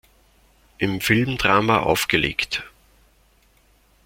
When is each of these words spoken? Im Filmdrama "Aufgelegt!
Im 0.79 0.99
Filmdrama 0.99 1.81
"Aufgelegt! 1.83 2.63